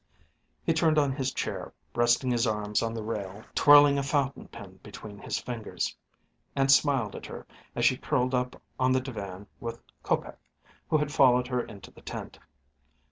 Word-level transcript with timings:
He 0.63 0.73
turned 0.73 0.97
on 0.97 1.11
his 1.11 1.31
chair, 1.31 1.71
resting 1.93 2.31
his 2.31 2.47
arms 2.47 2.81
on 2.81 2.95
the 2.95 3.03
rail, 3.03 3.43
twirling 3.53 3.99
a 3.99 4.01
fountain 4.01 4.47
pen 4.47 4.79
between 4.81 5.19
his 5.19 5.37
fingers, 5.37 5.95
and 6.55 6.71
smiled 6.71 7.15
at 7.15 7.27
her 7.27 7.45
as 7.75 7.85
she 7.85 7.97
curled 7.97 8.33
up 8.33 8.59
on 8.79 8.93
the 8.93 8.99
divan 8.99 9.45
with 9.59 9.79
Kopec, 10.01 10.39
who 10.89 10.97
had 10.97 11.13
followed 11.13 11.47
her 11.49 11.61
into 11.63 11.91
the 11.91 12.01
tent. 12.01 12.39